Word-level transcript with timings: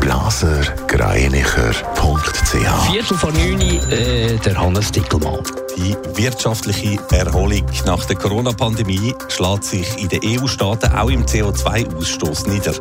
blasergreinicher.ch 0.00 2.92
Viertel 2.92 3.16
vor 3.16 3.32
neun, 3.32 3.60
äh, 3.60 4.36
der 4.36 4.60
Hannes 4.60 4.92
Dickelmann. 4.92 5.40
Die 5.76 5.96
wirtschaftliche 6.14 6.98
Erholung 7.10 7.64
nach 7.86 8.04
der 8.04 8.16
Corona-Pandemie 8.16 9.14
schlägt 9.28 9.64
sich 9.64 9.98
in 9.98 10.08
den 10.08 10.20
EU-Staaten 10.24 10.92
auch 10.92 11.10
im 11.10 11.24
CO2-Ausstoß 11.24 12.48
nieder. 12.48 12.74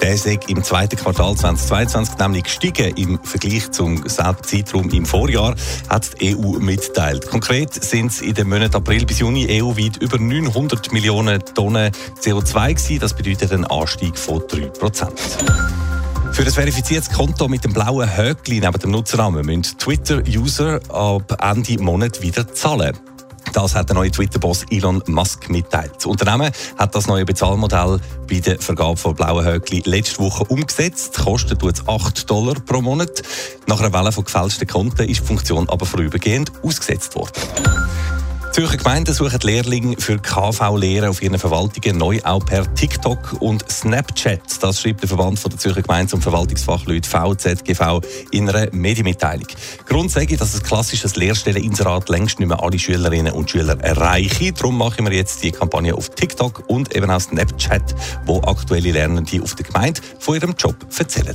Der 0.00 0.14
ist 0.14 0.26
im 0.26 0.64
zweiten 0.64 0.96
Quartal 0.96 1.36
2022 1.36 2.16
nämlich 2.18 2.44
gestiegen 2.44 2.96
im 2.96 3.22
Vergleich 3.22 3.70
zum 3.70 4.08
selben 4.08 4.42
Zeitraum 4.42 4.88
im 4.90 5.04
Vorjahr, 5.04 5.54
hat 5.88 6.20
die 6.20 6.34
EU 6.34 6.58
mitgeteilt. 6.58 7.28
Konkret 7.28 7.74
sind 7.84 8.10
es 8.10 8.22
in 8.22 8.34
den 8.34 8.48
Monaten 8.48 8.76
April 8.76 9.04
bis 9.04 9.18
Juni 9.18 9.46
EU-weit 9.50 9.98
über 9.98 10.18
900 10.18 10.90
Millionen 10.92 11.44
Tonnen 11.54 11.92
CO2 12.22 12.74
gewesen. 12.74 12.98
Das 12.98 13.12
bedeutet 13.12 13.52
einen 13.52 13.66
Anstieg 13.66 14.18
von 14.18 14.42
3 14.48 14.60
Prozent. 14.68 15.20
Für 16.32 16.42
ein 16.42 16.52
verifiziertes 16.52 17.10
Konto 17.10 17.48
mit 17.48 17.64
dem 17.64 17.72
blauen 17.72 18.16
Höckli 18.16 18.60
neben 18.60 18.78
dem 18.78 18.90
Nutzernamen 18.90 19.44
müssen 19.44 19.78
Twitter-User 19.78 20.80
ab 20.88 21.36
Ende 21.42 21.82
Monat 21.82 22.22
wieder 22.22 22.52
zahlen. 22.52 22.96
Das 23.52 23.74
hat 23.74 23.88
der 23.88 23.96
neue 23.96 24.10
Twitter-Boss 24.10 24.66
Elon 24.70 25.02
Musk 25.06 25.50
mitteilt. 25.50 25.96
Das 25.96 26.06
Unternehmen 26.06 26.52
hat 26.78 26.94
das 26.94 27.08
neue 27.08 27.24
Bezahlmodell 27.24 27.98
bei 28.28 28.38
der 28.38 28.60
Vergabe 28.60 28.96
von 28.96 29.14
blauen 29.14 29.44
Höckli 29.44 29.82
letzte 29.84 30.20
Woche 30.20 30.44
umgesetzt. 30.44 31.18
Kostet 31.18 31.62
es 31.64 31.86
8 31.88 32.30
Dollar 32.30 32.54
pro 32.54 32.80
Monat. 32.80 33.22
Nach 33.66 33.80
einer 33.80 33.92
Welle 33.92 34.12
von 34.12 34.24
gefälschten 34.24 34.68
Konten 34.68 35.08
ist 35.08 35.22
die 35.22 35.26
Funktion 35.26 35.68
aber 35.68 35.84
vorübergehend 35.84 36.52
ausgesetzt 36.62 37.16
worden. 37.16 37.32
Zürcher 38.60 38.76
Gemeinden 38.76 39.14
suchen 39.14 39.40
Lehrlinge 39.40 39.96
für 39.98 40.18
KV-Lehre 40.18 41.08
auf 41.08 41.22
ihren 41.22 41.38
Verwaltungen 41.38 41.96
neu 41.96 42.20
auch 42.24 42.44
per 42.44 42.74
TikTok 42.74 43.40
und 43.40 43.64
Snapchat. 43.72 44.42
Das 44.60 44.82
schreibt 44.82 45.00
der 45.00 45.08
Verband 45.08 45.42
der 45.42 45.56
Zürcher 45.56 45.80
Gemeinden 45.80 46.16
und 46.16 46.20
Verwaltungsfachleute 46.20 47.08
VZGV 47.08 48.00
in 48.32 48.50
einer 48.50 48.68
Medienmitteilung. 48.70 49.46
Grund 49.86 50.10
sage 50.10 50.34
ich, 50.34 50.38
dass 50.38 50.54
ein 50.54 50.62
klassisches 50.62 51.16
Lehrstelleninserat 51.16 52.10
längst 52.10 52.38
nicht 52.38 52.48
mehr 52.48 52.62
alle 52.62 52.78
Schülerinnen 52.78 53.32
und 53.32 53.50
Schüler 53.50 53.80
erreiche. 53.80 54.52
Darum 54.52 54.76
machen 54.76 55.06
wir 55.06 55.16
jetzt 55.16 55.42
die 55.42 55.52
Kampagne 55.52 55.94
auf 55.94 56.10
TikTok 56.10 56.64
und 56.66 56.94
eben 56.94 57.10
auch 57.10 57.18
Snapchat, 57.18 57.94
wo 58.26 58.42
aktuelle 58.42 58.92
Lernende 58.92 59.42
auf 59.42 59.54
der 59.54 59.64
Gemeinde 59.64 60.02
von 60.18 60.34
ihrem 60.34 60.54
Job 60.58 60.76
erzählen. 60.98 61.34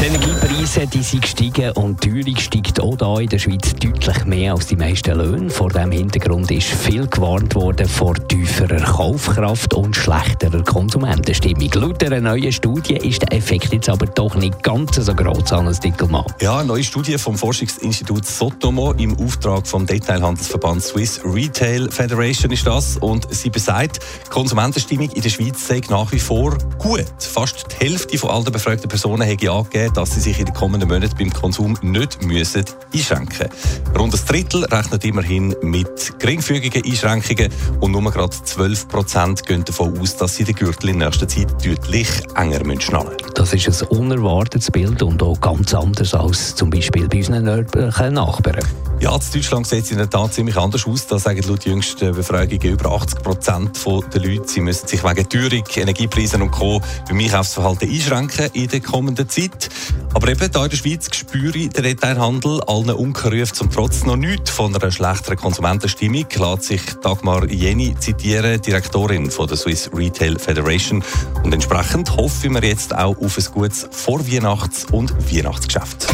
Die 0.00 0.06
Energiepreise 0.06 0.86
die 0.86 1.02
sind 1.02 1.22
gestiegen 1.22 1.72
und 1.72 2.04
die 2.04 2.10
Teuerung 2.10 2.36
steigt 2.36 2.80
auch 2.80 2.96
hier 2.96 3.22
in 3.22 3.28
der 3.28 3.38
Schweiz 3.38 3.74
deutlich 3.74 4.24
mehr 4.26 4.52
als 4.52 4.68
die 4.68 4.76
meisten 4.76 5.18
Löhne. 5.18 5.50
Vor 5.50 5.70
diesem 5.70 5.90
Hintergrund 5.90 6.50
ist 6.52 6.68
viel 6.68 7.06
gewarnt 7.08 7.54
worden 7.56 7.88
vor 7.88 8.14
tieferer 8.28 8.80
Kaufkraft 8.80 9.74
und 9.74 9.96
schlechterer 9.96 10.62
Konsumentenstimmung. 10.62 11.70
Laut 11.74 12.04
einer 12.04 12.20
neuen 12.20 12.52
Studie 12.52 12.96
ist 12.96 13.22
der 13.22 13.32
Effekt 13.32 13.72
jetzt 13.72 13.88
aber 13.88 14.06
doch 14.06 14.36
nicht 14.36 14.62
ganz 14.62 14.96
so 14.96 15.14
groß, 15.14 15.50
Hannes 15.50 15.80
Dickelmann. 15.80 16.24
Ja, 16.40 16.58
eine 16.58 16.68
neue 16.68 16.84
Studie 16.84 17.18
vom 17.18 17.36
Forschungsinstitut 17.36 18.24
Sotomo 18.24 18.92
im 18.92 19.18
Auftrag 19.18 19.66
vom 19.66 19.84
Detailhandelsverband 19.84 20.82
Swiss 20.82 21.20
Retail 21.24 21.90
Federation 21.90 22.52
ist 22.52 22.66
das 22.66 22.98
und 22.98 23.26
sie 23.34 23.50
besagt, 23.50 23.98
die 24.26 24.30
Konsumentenstimmung 24.30 25.10
in 25.10 25.22
der 25.22 25.30
Schweiz 25.30 25.66
sei 25.66 25.80
nach 25.88 26.12
wie 26.12 26.20
vor 26.20 26.56
gut. 26.78 27.06
Fast 27.18 27.66
die 27.72 27.84
Hälfte 27.84 28.16
von 28.16 28.30
all 28.30 28.44
den 28.44 28.52
befragten 28.52 28.88
Personen 28.88 29.22
hätte 29.22 29.50
angegeben, 29.50 29.77
dass 29.94 30.14
sie 30.14 30.20
sich 30.20 30.38
in 30.38 30.46
den 30.46 30.54
kommenden 30.54 30.88
Monaten 30.88 31.14
beim 31.18 31.32
Konsum 31.32 31.76
nicht 31.82 32.22
müssen 32.22 32.64
einschränken 32.92 33.48
müssen. 33.48 33.98
Rund 33.98 34.14
ein 34.14 34.20
Drittel 34.26 34.64
rechnet 34.64 35.04
immerhin 35.04 35.54
mit 35.62 36.18
geringfügigen 36.18 36.84
Einschränkungen 36.84 37.52
und 37.80 37.92
nur 37.92 38.10
gerade 38.10 38.30
12 38.30 38.88
Prozent 38.88 39.46
gehen 39.46 39.64
davon 39.64 39.98
aus, 39.98 40.16
dass 40.16 40.36
sie 40.36 40.44
den 40.44 40.54
Gürtel 40.54 40.90
in 40.90 40.98
nächster 40.98 41.28
Zeit 41.28 41.50
deutlich 41.64 42.08
enger 42.34 42.80
schnallen 42.80 43.08
müssen. 43.08 43.34
Das 43.34 43.52
ist 43.52 43.82
ein 43.82 43.88
unerwartetes 43.88 44.70
Bild 44.70 45.02
und 45.02 45.22
auch 45.22 45.40
ganz 45.40 45.74
anders 45.74 46.14
als 46.14 46.54
zum 46.54 46.70
Beispiel 46.70 47.08
bei 47.08 47.18
unseren 47.18 47.44
nördlichen 47.44 48.14
Nachbarn. 48.14 48.64
Ja, 49.00 49.14
in 49.14 49.20
Deutschland 49.32 49.64
sieht 49.64 49.84
es 49.84 49.90
in 49.92 49.98
der 49.98 50.10
Tat 50.10 50.34
ziemlich 50.34 50.56
anders 50.56 50.84
aus. 50.84 51.06
Da 51.06 51.20
sagen 51.20 51.40
laut 51.46 51.64
jüngsten 51.64 52.12
Befragungen 52.12 52.72
über 52.72 52.90
80 52.90 53.22
Prozent 53.22 53.86
der 54.12 54.20
Leute, 54.20 54.48
sie 54.48 54.60
müssen 54.60 54.88
sich 54.88 55.04
wegen 55.04 55.28
Teuerung, 55.28 55.64
Energiepreisen 55.76 56.42
und 56.42 56.50
Co. 56.50 56.82
beim 57.08 57.18
Einkaufsverhalten 57.18 57.88
einschränken 57.88 58.50
in 58.54 58.66
der 58.66 58.80
kommenden 58.80 59.28
Zeit. 59.28 59.67
Aber 60.14 60.28
eben 60.28 60.38
hier 60.38 60.64
in 60.64 60.70
der 60.70 60.76
Schweiz 60.76 61.08
spüre 61.14 61.68
der 61.68 61.82
Detailhandel 61.82 62.60
allen 62.66 62.90
Unkenrufen 62.90 63.54
zum 63.54 63.70
Trotz 63.70 64.04
noch 64.04 64.16
nichts 64.16 64.50
von 64.50 64.74
einer 64.74 64.90
schlechteren 64.90 65.36
Konsumentenstimmung. 65.36 66.26
Lässt 66.34 66.62
sich 66.64 66.82
Dagmar 67.02 67.48
Jenny 67.48 67.94
zitieren, 67.98 68.60
Direktorin 68.60 69.30
von 69.30 69.46
der 69.46 69.56
Swiss 69.56 69.90
Retail 69.94 70.38
Federation. 70.38 71.04
Und 71.44 71.52
entsprechend 71.52 72.16
hoffen 72.16 72.54
wir 72.54 72.64
jetzt 72.64 72.94
auch 72.94 73.16
auf 73.18 73.38
ein 73.38 73.44
gutes 73.52 73.88
Vorweihnachts- 73.90 74.86
und 74.90 75.12
Weihnachtsgeschäft. 75.32 76.06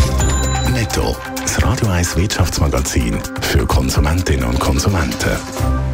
Netto. 0.72 1.16
Das 1.37 1.62
Radio 1.62 1.88
1 1.88 2.16
Wirtschaftsmagazin 2.16 3.19
für 3.43 3.65
Konsumentinnen 3.66 4.44
und 4.44 4.59
Konsumenten. 4.59 5.94